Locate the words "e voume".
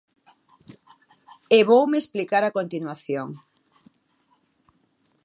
1.57-1.97